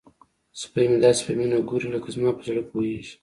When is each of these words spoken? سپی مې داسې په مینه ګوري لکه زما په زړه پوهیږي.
سپی 0.61 0.85
مې 0.89 0.97
داسې 1.03 1.21
په 1.25 1.31
مینه 1.37 1.57
ګوري 1.69 1.87
لکه 1.95 2.09
زما 2.15 2.31
په 2.37 2.43
زړه 2.47 2.61
پوهیږي. 2.69 3.13